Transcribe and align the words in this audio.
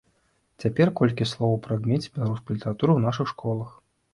Цяпер 0.63 0.91
колькі 0.99 1.27
слоў 1.31 1.53
аб 1.57 1.61
прадмеце 1.67 2.09
беларускай 2.17 2.53
літаратуры 2.59 2.91
ў 2.95 3.01
нашых 3.07 3.27
школах. 3.37 3.81